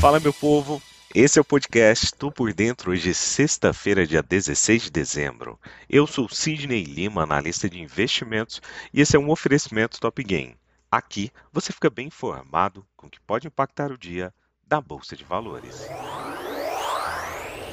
Fala, 0.00 0.20
meu 0.20 0.32
povo! 0.32 0.80
Esse 1.12 1.40
é 1.40 1.42
o 1.42 1.44
podcast 1.44 2.14
Tô 2.14 2.30
Por 2.30 2.54
Dentro, 2.54 2.92
hoje 2.92 3.10
é 3.10 3.12
sexta-feira, 3.12 4.06
dia 4.06 4.22
16 4.22 4.84
de 4.84 4.90
dezembro. 4.92 5.58
Eu 5.90 6.06
sou 6.06 6.28
Sidney 6.28 6.84
Lima, 6.84 7.24
analista 7.24 7.68
de 7.68 7.80
investimentos, 7.80 8.62
e 8.94 9.00
esse 9.00 9.16
é 9.16 9.18
um 9.18 9.28
oferecimento 9.28 9.98
Top 9.98 10.22
Game. 10.22 10.56
Aqui 10.88 11.32
você 11.52 11.72
fica 11.72 11.90
bem 11.90 12.06
informado 12.06 12.86
com 12.96 13.08
o 13.08 13.10
que 13.10 13.18
pode 13.18 13.48
impactar 13.48 13.90
o 13.90 13.98
dia 13.98 14.32
da 14.64 14.80
Bolsa 14.80 15.16
de 15.16 15.24
Valores. 15.24 15.88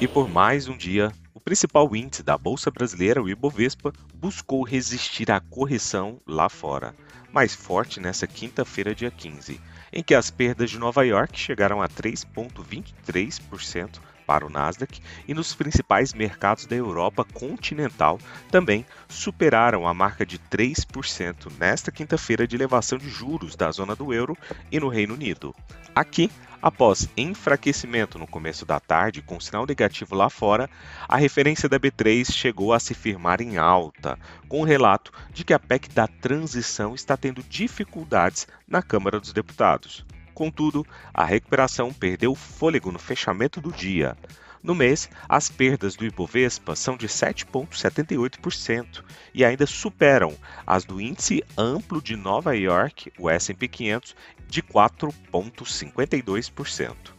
E 0.02 0.08
por 0.08 0.28
mais 0.28 0.68
um 0.68 0.76
dia, 0.76 1.12
o 1.32 1.40
principal 1.40 1.96
índice 1.96 2.24
da 2.24 2.36
Bolsa 2.40 2.72
Brasileira, 2.72 3.22
o 3.22 3.30
Ibovespa, 3.30 3.94
buscou 4.16 4.64
resistir 4.64 5.30
à 5.30 5.40
correção 5.40 6.20
lá 6.26 6.50
fora, 6.50 6.96
mais 7.36 7.54
forte 7.54 8.00
nessa 8.00 8.26
quinta-feira, 8.26 8.96
dia 8.96 9.12
15, 9.12 9.60
em 9.92 10.02
que 10.02 10.16
as 10.16 10.32
perdas 10.32 10.72
de 10.72 10.80
Nova 10.80 11.06
York 11.06 11.38
chegaram 11.38 11.82
a 11.82 11.90
3,23% 11.90 14.00
para 14.26 14.46
o 14.46 14.50
Nasdaq 14.50 15.02
e 15.28 15.34
nos 15.34 15.54
principais 15.54 16.14
mercados 16.14 16.66
da 16.66 16.78
Europa 16.78 17.26
continental 17.26 18.18
também 18.50 18.86
superaram 19.10 19.86
a 19.86 19.94
marca 19.94 20.26
de 20.26 20.40
3% 20.40 21.52
nesta 21.60 21.92
quinta-feira 21.92 22.48
de 22.48 22.56
elevação 22.56 22.98
de 22.98 23.10
juros 23.10 23.58
da 23.58 23.70
zona 23.70 23.98
do 23.98 24.14
euro 24.14 24.38
e 24.72 24.80
no 24.80 24.88
Reino 24.88 25.14
Unido. 25.14 25.54
Aqui, 25.94 26.32
após 26.66 27.08
enfraquecimento 27.16 28.18
no 28.18 28.26
começo 28.26 28.66
da 28.66 28.80
tarde 28.80 29.22
com 29.22 29.40
sinal 29.40 29.68
negativo 29.68 30.16
lá 30.16 30.32
fora, 30.32 30.68
a 31.08 31.16
referência 31.16 31.70
da 31.70 31.80
B3 31.80 32.26
chegou 32.32 32.74
a 32.74 32.80
se 32.80 32.96
firmar 32.96 33.40
em 33.40 33.56
alta, 33.56 34.18
com 34.50 34.62
o 34.62 34.64
relato 34.64 35.12
de 35.32 35.44
que 35.44 35.54
a 35.54 35.60
PEC 35.60 35.90
da 35.90 36.08
transição 36.08 36.96
está 36.96 37.16
tendo 37.16 37.44
dificuldades 37.44 38.48
na 38.68 38.82
Câmara 38.82 39.20
dos 39.20 39.32
Deputados. 39.32 40.04
Contudo, 40.34 40.84
a 41.14 41.24
recuperação 41.24 41.94
perdeu 41.94 42.34
fôlego 42.34 42.92
no 42.92 42.98
fechamento 42.98 43.62
do 43.62 43.72
dia. 43.72 44.18
No 44.66 44.74
mês, 44.74 45.08
as 45.30 45.48
perdas 45.48 45.96
do 45.96 46.08
Ibovespa 46.08 46.76
são 46.76 46.98
de 46.98 47.08
7,78% 47.08 49.04
e 49.32 49.46
ainda 49.46 49.68
superam 49.68 50.36
as 50.66 50.84
do 50.84 51.00
índice 51.00 51.44
amplo 51.56 52.02
de 52.02 52.16
Nova 52.16 52.58
York, 52.58 53.14
o 53.20 53.30
S&P 53.30 53.68
500, 53.68 54.16
de 54.50 54.64
4,52% 54.64 57.14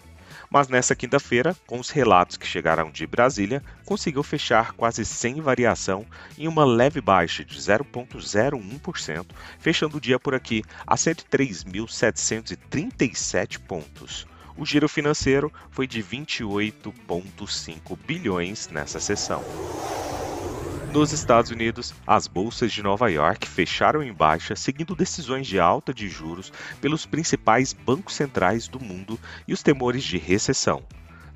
mas 0.51 0.69
nessa 0.69 0.95
quinta-feira, 0.95 1.57
com 1.67 1.81
os 1.81 1.89
relatos 1.91 2.37
que 2.37 2.47
chegaram 2.47 2.89
de 2.91 3.07
Brasília, 3.07 3.63
conseguiu 3.85 4.23
fechar 4.23 4.73
quase 4.73 5.03
sem 5.05 5.41
variação 5.41 6.07
em 6.39 6.47
uma 6.47 6.65
leve 6.65 7.01
baixa 7.01 7.45
de 7.45 7.59
0,01%, 7.59 9.27
fechando 9.59 9.97
o 9.97 10.01
dia 10.01 10.21
por 10.21 10.35
aqui 10.35 10.63
a 10.87 10.95
103.737 10.95 13.59
pontos. 13.59 14.25
O 14.59 14.65
giro 14.65 14.89
financeiro 14.89 15.53
foi 15.71 15.87
de 15.87 16.03
28,5 16.03 17.99
bilhões 18.07 18.69
nessa 18.69 18.99
sessão. 18.99 19.45
Nos 20.93 21.13
Estados 21.13 21.51
Unidos, 21.51 21.93
as 22.07 22.27
bolsas 22.27 22.73
de 22.73 22.83
Nova 22.83 23.11
York 23.11 23.47
fecharam 23.47 24.03
em 24.03 24.15
baixa, 24.15 24.57
seguindo 24.57 24.97
decisões 24.97 25.47
de 25.47 25.61
alta 25.61 25.93
de 25.93 26.09
juros 26.09 26.51
pelos 26.81 27.05
principais 27.05 27.75
bancos 27.75 28.15
centrais 28.15 28.67
do 28.67 28.81
mundo 28.81 29.21
e 29.47 29.53
os 29.53 29.63
temores 29.63 30.03
de 30.03 30.17
recessão. 30.17 30.83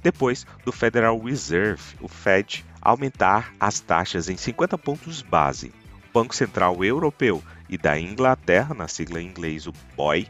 Depois 0.03 0.47
do 0.65 0.73
Federal 0.73 1.19
Reserve, 1.19 1.97
o 2.01 2.09
Fed, 2.09 2.65
aumentar 2.81 3.53
as 3.61 3.81
taxas 3.81 4.31
em 4.31 4.37
50 4.37 4.79
pontos 4.79 5.21
base. 5.21 5.75
O 6.09 6.13
Banco 6.15 6.35
Central 6.35 6.83
Europeu 6.83 7.43
e 7.69 7.77
da 7.77 8.01
Inglaterra, 8.01 8.75
na 8.75 8.89
sigla 8.89 9.21
em 9.21 9.27
inglês 9.27 9.67
o 9.67 9.75
BOE, 9.95 10.27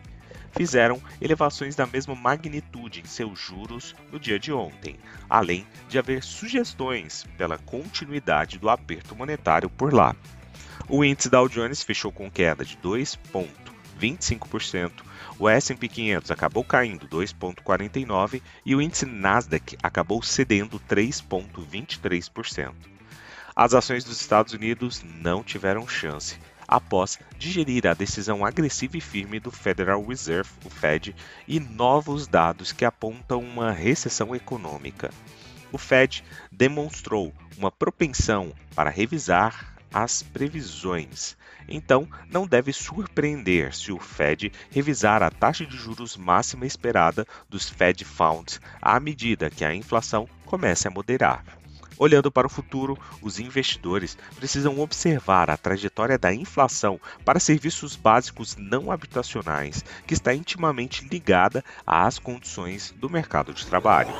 fizeram 0.52 1.02
elevações 1.20 1.76
da 1.76 1.86
mesma 1.86 2.14
magnitude 2.14 3.00
em 3.00 3.04
seus 3.04 3.38
juros 3.38 3.94
no 4.10 4.18
dia 4.18 4.38
de 4.38 4.50
ontem, 4.52 4.96
além 5.28 5.66
de 5.88 5.98
haver 5.98 6.22
sugestões 6.22 7.26
pela 7.36 7.58
continuidade 7.58 8.58
do 8.58 8.68
aperto 8.68 9.16
monetário 9.16 9.70
por 9.70 9.92
lá. 9.92 10.14
O 10.88 11.04
índice 11.04 11.30
Dow 11.30 11.48
Jones 11.48 11.82
fechou 11.82 12.10
com 12.10 12.30
queda 12.30 12.64
de 12.64 12.76
2,25%, 12.78 14.92
o 15.38 15.48
S&P 15.48 15.88
500 15.88 16.30
acabou 16.30 16.64
caindo 16.64 17.08
2,49% 17.08 18.42
e 18.66 18.74
o 18.74 18.82
índice 18.82 19.06
Nasdaq 19.06 19.78
acabou 19.82 20.22
cedendo 20.22 20.80
3,23%. 20.80 22.72
As 23.54 23.74
ações 23.74 24.04
dos 24.04 24.20
Estados 24.20 24.52
Unidos 24.52 25.02
não 25.02 25.42
tiveram 25.42 25.86
chance, 25.86 26.38
após 26.70 27.18
digerir 27.36 27.84
a 27.88 27.94
decisão 27.94 28.46
agressiva 28.46 28.96
e 28.96 29.00
firme 29.00 29.40
do 29.40 29.50
Federal 29.50 30.06
Reserve, 30.06 30.48
o 30.64 30.70
Fed, 30.70 31.16
e 31.48 31.58
novos 31.58 32.28
dados 32.28 32.70
que 32.70 32.84
apontam 32.84 33.40
uma 33.40 33.72
recessão 33.72 34.36
econômica. 34.36 35.10
O 35.72 35.78
Fed 35.78 36.22
demonstrou 36.50 37.34
uma 37.58 37.72
propensão 37.72 38.52
para 38.72 38.88
revisar 38.88 39.74
as 39.92 40.22
previsões. 40.22 41.36
Então, 41.68 42.08
não 42.30 42.46
deve 42.46 42.72
surpreender 42.72 43.74
se 43.74 43.90
o 43.90 43.98
Fed 43.98 44.52
revisar 44.70 45.24
a 45.24 45.30
taxa 45.30 45.66
de 45.66 45.76
juros 45.76 46.16
máxima 46.16 46.66
esperada 46.66 47.26
dos 47.48 47.68
Fed 47.68 48.04
Funds 48.04 48.60
à 48.80 49.00
medida 49.00 49.50
que 49.50 49.64
a 49.64 49.74
inflação 49.74 50.28
comece 50.46 50.86
a 50.86 50.90
moderar. 50.90 51.59
Olhando 51.98 52.30
para 52.30 52.46
o 52.46 52.50
futuro, 52.50 52.98
os 53.20 53.38
investidores 53.38 54.16
precisam 54.36 54.78
observar 54.80 55.50
a 55.50 55.56
trajetória 55.56 56.18
da 56.18 56.32
inflação 56.32 57.00
para 57.24 57.40
serviços 57.40 57.96
básicos 57.96 58.56
não 58.56 58.90
habitacionais, 58.90 59.84
que 60.06 60.14
está 60.14 60.34
intimamente 60.34 61.06
ligada 61.06 61.64
às 61.86 62.18
condições 62.18 62.94
do 62.96 63.10
mercado 63.10 63.52
de 63.52 63.66
trabalho. 63.66 64.12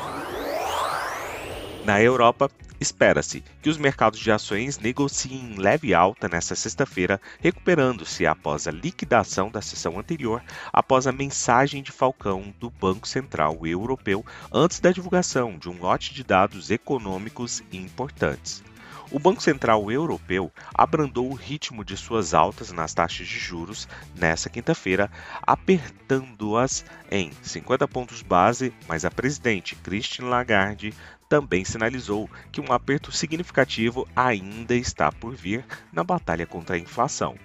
Na 1.85 2.03
Europa, 2.03 2.51
Espera-se 2.81 3.45
que 3.61 3.69
os 3.69 3.77
mercados 3.77 4.19
de 4.19 4.33
ações 4.33 4.79
negociem 4.79 5.53
em 5.53 5.57
leve 5.57 5.93
alta 5.93 6.31
nesta 6.31 6.57
sexta-feira, 6.57 7.21
recuperando-se 7.39 8.27
após 8.27 8.67
a 8.67 8.71
liquidação 8.71 9.51
da 9.51 9.61
sessão 9.61 9.99
anterior, 9.99 10.43
após 10.73 11.07
a 11.07 11.13
mensagem 11.13 11.83
de 11.83 11.93
Falcão 11.93 12.55
do 12.59 12.71
Banco 12.71 13.07
Central 13.07 13.67
Europeu 13.67 14.25
antes 14.51 14.81
da 14.81 14.91
divulgação 14.93 15.59
de 15.59 15.69
um 15.69 15.79
lote 15.79 16.15
de 16.15 16.25
dados 16.25 16.71
econômicos 16.71 17.63
importantes. 17.71 18.63
O 19.13 19.19
Banco 19.19 19.43
Central 19.43 19.91
Europeu 19.91 20.53
abrandou 20.73 21.29
o 21.29 21.35
ritmo 21.35 21.85
de 21.85 21.97
suas 21.97 22.33
altas 22.33 22.71
nas 22.71 22.95
taxas 22.95 23.27
de 23.27 23.39
juros 23.39 23.89
nesta 24.15 24.49
quinta-feira, 24.49 25.11
apertando-as 25.43 26.85
em 27.11 27.33
50 27.43 27.89
pontos 27.89 28.23
base, 28.23 28.73
mas 28.87 29.05
a 29.05 29.11
presidente 29.11 29.75
Christine 29.75 30.29
Lagarde 30.29 30.95
também 31.31 31.65
sinalizou 31.65 32.29
que 32.51 32.61
um 32.61 32.73
aperto 32.73 33.13
significativo 33.13 34.07
ainda 34.17 34.75
está 34.75 35.13
por 35.13 35.33
vir 35.37 35.65
na 35.93 36.03
batalha 36.03 36.45
contra 36.45 36.75
a 36.75 36.79
inflação. 36.79 37.37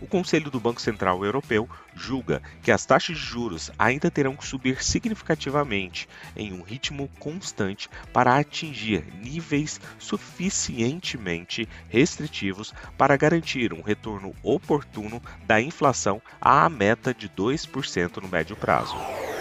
O 0.00 0.06
Conselho 0.06 0.50
do 0.50 0.60
Banco 0.60 0.80
Central 0.80 1.24
Europeu 1.24 1.68
julga 1.94 2.40
que 2.62 2.70
as 2.70 2.86
taxas 2.86 3.16
de 3.16 3.22
juros 3.22 3.70
ainda 3.76 4.10
terão 4.10 4.36
que 4.36 4.46
subir 4.46 4.82
significativamente 4.82 6.08
em 6.36 6.52
um 6.52 6.62
ritmo 6.62 7.08
constante 7.18 7.88
para 8.12 8.36
atingir 8.36 9.04
níveis 9.20 9.80
suficientemente 9.98 11.68
restritivos 11.88 12.72
para 12.96 13.16
garantir 13.16 13.72
um 13.72 13.82
retorno 13.82 14.34
oportuno 14.42 15.20
da 15.46 15.60
inflação 15.60 16.22
à 16.40 16.68
meta 16.68 17.12
de 17.12 17.28
2% 17.28 18.22
no 18.22 18.28
médio 18.28 18.56
prazo. 18.56 19.31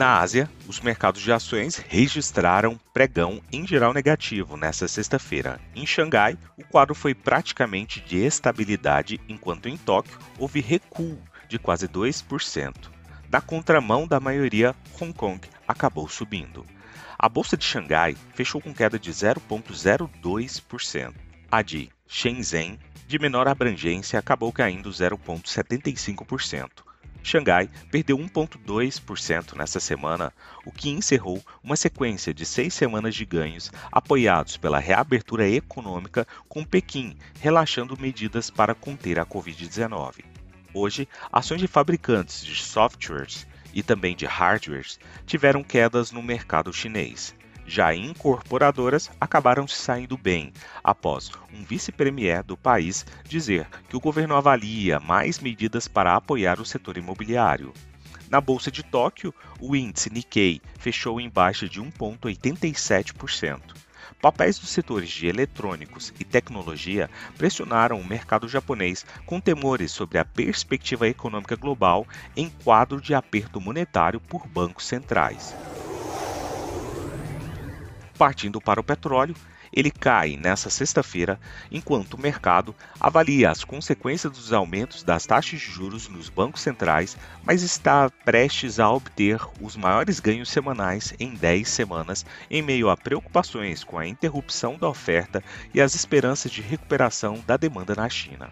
Na 0.00 0.18
Ásia, 0.18 0.48
os 0.66 0.80
mercados 0.80 1.20
de 1.20 1.30
ações 1.30 1.76
registraram 1.76 2.80
pregão 2.90 3.42
em 3.52 3.66
geral 3.66 3.92
negativo 3.92 4.56
nesta 4.56 4.88
sexta-feira. 4.88 5.60
Em 5.76 5.84
Xangai, 5.84 6.38
o 6.56 6.64
quadro 6.64 6.94
foi 6.94 7.14
praticamente 7.14 8.00
de 8.00 8.16
estabilidade, 8.16 9.20
enquanto 9.28 9.68
em 9.68 9.76
Tóquio 9.76 10.18
houve 10.38 10.62
recuo 10.62 11.18
de 11.50 11.58
quase 11.58 11.86
2%. 11.86 12.74
Na 13.30 13.42
contramão 13.42 14.06
da 14.06 14.18
maioria, 14.18 14.74
Hong 14.98 15.12
Kong 15.12 15.46
acabou 15.68 16.08
subindo. 16.08 16.64
A 17.18 17.28
bolsa 17.28 17.54
de 17.54 17.66
Xangai 17.66 18.16
fechou 18.32 18.58
com 18.58 18.72
queda 18.72 18.98
de 18.98 19.12
0,02%. 19.12 21.12
A 21.50 21.60
de 21.60 21.90
Shenzhen, 22.08 22.78
de 23.06 23.18
menor 23.18 23.46
abrangência, 23.46 24.18
acabou 24.18 24.50
caindo 24.50 24.88
0,75%. 24.88 26.88
Xangai 27.22 27.68
perdeu 27.90 28.18
1,2% 28.18 29.56
nesta 29.56 29.78
semana, 29.78 30.32
o 30.64 30.72
que 30.72 30.90
encerrou 30.90 31.42
uma 31.62 31.76
sequência 31.76 32.32
de 32.32 32.44
seis 32.44 32.74
semanas 32.74 33.14
de 33.14 33.24
ganhos 33.24 33.70
apoiados 33.92 34.56
pela 34.56 34.78
reabertura 34.78 35.48
econômica, 35.48 36.26
com 36.48 36.64
Pequim 36.64 37.16
relaxando 37.40 38.00
medidas 38.00 38.50
para 38.50 38.74
conter 38.74 39.18
a 39.18 39.26
Covid-19. 39.26 40.24
Hoje, 40.72 41.08
ações 41.32 41.60
de 41.60 41.66
fabricantes 41.66 42.44
de 42.44 42.54
softwares 42.54 43.46
e 43.74 43.82
também 43.82 44.16
de 44.16 44.26
hardwares 44.26 44.98
tiveram 45.26 45.62
quedas 45.62 46.10
no 46.12 46.22
mercado 46.22 46.72
chinês. 46.72 47.34
Já 47.70 47.94
incorporadoras 47.94 49.08
acabaram 49.20 49.64
se 49.68 49.76
saindo 49.76 50.18
bem, 50.18 50.52
após 50.82 51.30
um 51.54 51.62
vice-premier 51.62 52.42
do 52.42 52.56
país 52.56 53.06
dizer 53.24 53.68
que 53.88 53.96
o 53.96 54.00
governo 54.00 54.34
avalia 54.34 54.98
mais 54.98 55.38
medidas 55.38 55.86
para 55.86 56.16
apoiar 56.16 56.58
o 56.58 56.64
setor 56.64 56.96
imobiliário. 56.96 57.72
Na 58.28 58.40
bolsa 58.40 58.72
de 58.72 58.82
Tóquio, 58.82 59.32
o 59.60 59.76
índice 59.76 60.10
Nikkei 60.12 60.60
fechou 60.80 61.20
em 61.20 61.30
baixa 61.30 61.68
de 61.68 61.80
1,87%. 61.80 63.60
Papéis 64.20 64.58
dos 64.58 64.70
setores 64.70 65.08
de 65.08 65.28
eletrônicos 65.28 66.12
e 66.18 66.24
tecnologia 66.24 67.08
pressionaram 67.38 68.00
o 68.00 68.04
mercado 68.04 68.48
japonês 68.48 69.06
com 69.24 69.38
temores 69.38 69.92
sobre 69.92 70.18
a 70.18 70.24
perspectiva 70.24 71.06
econômica 71.06 71.54
global 71.54 72.04
em 72.36 72.50
quadro 72.64 73.00
de 73.00 73.14
aperto 73.14 73.60
monetário 73.60 74.18
por 74.18 74.48
bancos 74.48 74.86
centrais. 74.86 75.54
Partindo 78.20 78.60
para 78.60 78.78
o 78.78 78.84
petróleo, 78.84 79.34
ele 79.72 79.90
cai 79.90 80.36
nesta 80.36 80.68
sexta-feira, 80.68 81.40
enquanto 81.72 82.12
o 82.12 82.20
mercado 82.20 82.76
avalia 83.00 83.50
as 83.50 83.64
consequências 83.64 84.30
dos 84.30 84.52
aumentos 84.52 85.02
das 85.02 85.24
taxas 85.24 85.58
de 85.58 85.70
juros 85.70 86.06
nos 86.06 86.28
bancos 86.28 86.60
centrais, 86.60 87.16
mas 87.42 87.62
está 87.62 88.10
prestes 88.10 88.78
a 88.78 88.90
obter 88.90 89.40
os 89.58 89.74
maiores 89.74 90.20
ganhos 90.20 90.50
semanais 90.50 91.14
em 91.18 91.34
10 91.34 91.66
semanas, 91.66 92.26
em 92.50 92.60
meio 92.60 92.90
a 92.90 92.96
preocupações 92.96 93.82
com 93.82 93.98
a 93.98 94.06
interrupção 94.06 94.76
da 94.76 94.86
oferta 94.86 95.42
e 95.72 95.80
as 95.80 95.94
esperanças 95.94 96.52
de 96.52 96.60
recuperação 96.60 97.42
da 97.46 97.56
demanda 97.56 97.94
na 97.94 98.10
China. 98.10 98.50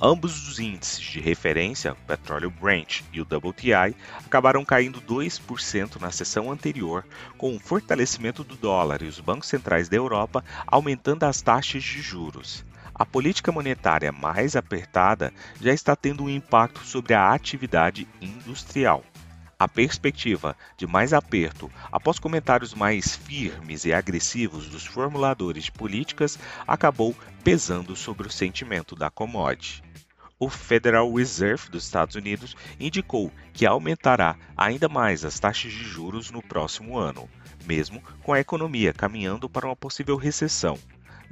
Ambos 0.00 0.48
os 0.48 0.58
índices 0.58 1.00
de 1.00 1.20
referência, 1.20 1.92
o 1.92 2.06
petróleo 2.06 2.50
Brent 2.50 3.02
e 3.12 3.20
o 3.20 3.24
WTI, 3.24 3.94
acabaram 4.24 4.64
caindo 4.64 5.00
2% 5.00 6.00
na 6.00 6.10
sessão 6.10 6.50
anterior, 6.50 7.06
com 7.38 7.54
o 7.54 7.60
fortalecimento 7.60 8.42
do 8.42 8.56
dólar 8.56 9.02
e 9.02 9.06
os 9.06 9.20
bancos 9.20 9.48
centrais 9.48 9.88
da 9.88 9.96
Europa 9.96 10.44
aumentando 10.66 11.22
as 11.24 11.40
taxas 11.40 11.84
de 11.84 12.02
juros. 12.02 12.64
A 12.92 13.06
política 13.06 13.52
monetária 13.52 14.10
mais 14.12 14.56
apertada 14.56 15.32
já 15.60 15.72
está 15.72 15.94
tendo 15.94 16.24
um 16.24 16.30
impacto 16.30 16.84
sobre 16.84 17.14
a 17.14 17.32
atividade 17.32 18.06
industrial. 18.20 19.04
A 19.64 19.68
perspectiva 19.68 20.54
de 20.76 20.86
mais 20.86 21.14
aperto 21.14 21.70
após 21.90 22.18
comentários 22.18 22.74
mais 22.74 23.16
firmes 23.16 23.86
e 23.86 23.94
agressivos 23.94 24.68
dos 24.68 24.84
formuladores 24.84 25.64
de 25.64 25.72
políticas 25.72 26.38
acabou 26.66 27.16
pesando 27.42 27.96
sobre 27.96 28.28
o 28.28 28.30
sentimento 28.30 28.94
da 28.94 29.08
commodity. 29.08 29.82
O 30.38 30.50
Federal 30.50 31.10
Reserve 31.14 31.70
dos 31.70 31.84
Estados 31.84 32.14
Unidos 32.14 32.54
indicou 32.78 33.32
que 33.54 33.64
aumentará 33.64 34.36
ainda 34.54 34.86
mais 34.86 35.24
as 35.24 35.40
taxas 35.40 35.72
de 35.72 35.82
juros 35.82 36.30
no 36.30 36.42
próximo 36.42 36.98
ano, 36.98 37.26
mesmo 37.64 38.02
com 38.22 38.34
a 38.34 38.40
economia 38.40 38.92
caminhando 38.92 39.48
para 39.48 39.66
uma 39.66 39.74
possível 39.74 40.18
recessão. 40.18 40.78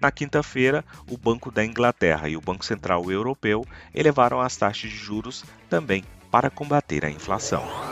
Na 0.01 0.11
quinta-feira, 0.11 0.83
o 1.07 1.19
Banco 1.19 1.51
da 1.51 1.63
Inglaterra 1.63 2.31
e 2.31 2.37
o 2.39 2.41
Banco 2.41 2.65
Central 2.65 3.11
Europeu 3.11 3.67
elevaram 3.95 4.41
as 4.41 4.57
taxas 4.57 4.91
de 4.91 4.97
juros 4.97 5.45
também 5.69 6.03
para 6.31 6.49
combater 6.49 7.05
a 7.05 7.11
inflação. 7.11 7.92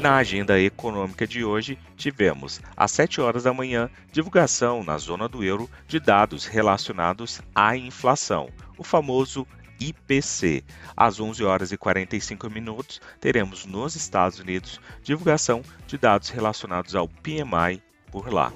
Na 0.00 0.16
agenda 0.16 0.60
econômica 0.60 1.26
de 1.26 1.44
hoje, 1.44 1.76
tivemos 1.96 2.60
às 2.76 2.92
7 2.92 3.20
horas 3.20 3.42
da 3.42 3.52
manhã 3.52 3.90
divulgação 4.12 4.84
na 4.84 4.96
zona 4.96 5.28
do 5.28 5.42
euro 5.42 5.68
de 5.88 5.98
dados 5.98 6.46
relacionados 6.46 7.42
à 7.52 7.76
inflação, 7.76 8.48
o 8.76 8.84
famoso 8.84 9.44
IPC. 9.80 10.62
Às 10.96 11.18
11 11.18 11.44
horas 11.44 11.72
e 11.72 11.76
45 11.76 12.48
minutos, 12.48 13.00
teremos 13.20 13.66
nos 13.66 13.96
Estados 13.96 14.38
Unidos 14.38 14.80
divulgação 15.02 15.62
de 15.88 15.98
dados 15.98 16.28
relacionados 16.28 16.94
ao 16.94 17.08
PMI 17.08 17.82
por 18.12 18.32
lá. 18.32 18.52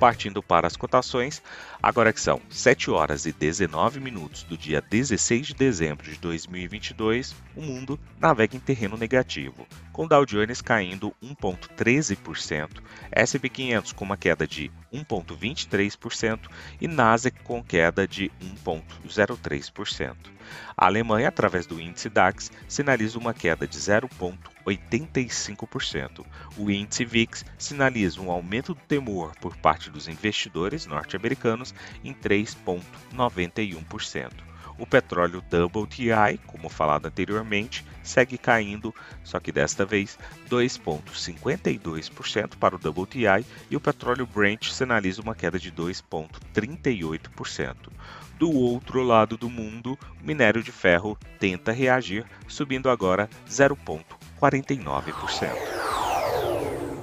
Partindo 0.00 0.42
para 0.42 0.66
as 0.66 0.78
cotações, 0.78 1.42
agora 1.82 2.10
que 2.10 2.20
são 2.22 2.40
7 2.48 2.90
horas 2.90 3.26
e 3.26 3.32
19 3.32 4.00
minutos 4.00 4.42
do 4.44 4.56
dia 4.56 4.80
16 4.80 5.48
de 5.48 5.54
dezembro 5.54 6.10
de 6.10 6.18
2022, 6.18 7.36
o 7.54 7.60
mundo 7.60 8.00
navega 8.18 8.56
em 8.56 8.60
terreno 8.60 8.96
negativo, 8.96 9.66
com 10.00 10.08
Dow 10.08 10.24
Jones 10.24 10.62
caindo 10.62 11.14
1,13%, 11.22 12.80
S&P 13.12 13.50
500 13.50 13.92
com 13.92 14.06
uma 14.06 14.16
queda 14.16 14.46
de 14.46 14.72
1,23% 14.90 16.48
e 16.80 16.88
Nasdaq 16.88 17.42
com 17.42 17.62
queda 17.62 18.08
de 18.08 18.32
1,03%. 18.64 20.16
A 20.74 20.86
Alemanha, 20.86 21.28
através 21.28 21.66
do 21.66 21.78
índice 21.78 22.08
DAX, 22.08 22.50
sinaliza 22.66 23.18
uma 23.18 23.34
queda 23.34 23.66
de 23.66 23.76
0,85%. 23.76 26.24
O 26.56 26.70
índice 26.70 27.04
VIX 27.04 27.44
sinaliza 27.58 28.22
um 28.22 28.30
aumento 28.30 28.72
do 28.72 28.80
temor 28.80 29.34
por 29.38 29.54
parte 29.54 29.90
dos 29.90 30.08
investidores 30.08 30.86
norte-americanos 30.86 31.74
em 32.02 32.14
3,91%. 32.14 34.48
O 34.80 34.86
petróleo 34.86 35.44
WTI, 35.52 36.38
como 36.46 36.70
falado 36.70 37.06
anteriormente, 37.06 37.84
segue 38.02 38.38
caindo, 38.38 38.94
só 39.22 39.38
que 39.38 39.52
desta 39.52 39.84
vez 39.84 40.18
2,52% 40.48 42.56
para 42.56 42.74
o 42.74 42.78
WTI 42.78 43.44
e 43.70 43.76
o 43.76 43.80
petróleo 43.80 44.26
Brent 44.26 44.70
sinaliza 44.70 45.20
uma 45.20 45.34
queda 45.34 45.58
de 45.58 45.70
2,38%. 45.70 47.76
Do 48.38 48.50
outro 48.50 49.02
lado 49.02 49.36
do 49.36 49.50
mundo, 49.50 49.98
o 50.18 50.26
minério 50.26 50.62
de 50.62 50.72
ferro 50.72 51.18
tenta 51.38 51.72
reagir, 51.72 52.24
subindo 52.48 52.88
agora 52.88 53.28
0,49%. 53.46 55.50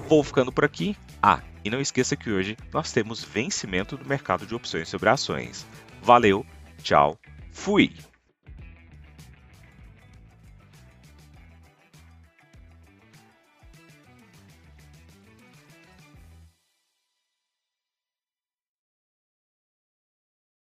Vou 0.10 0.24
ficando 0.24 0.52
por 0.52 0.66
aqui. 0.66 0.98
Ah, 1.22 1.44
e 1.64 1.70
não 1.70 1.80
esqueça 1.80 2.16
que 2.16 2.32
hoje 2.32 2.58
nós 2.74 2.92
temos 2.92 3.24
vencimento 3.24 3.96
do 3.96 4.04
mercado 4.04 4.48
de 4.48 4.56
opções 4.56 4.90
sobre 4.90 5.10
ações. 5.10 5.68
Valeu, 6.02 6.44
tchau, 6.82 7.20
fui! 7.58 7.92